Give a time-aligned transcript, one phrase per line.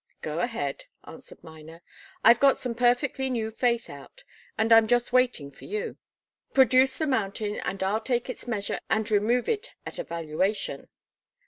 [0.23, 1.83] "Go ahead," answered Miner.
[2.23, 4.23] "I've got some perfectly new faith out
[4.57, 5.95] and I'm just waiting for you.
[6.55, 10.89] Produce the mountain, and I'll take its measure and remove it at a valuation."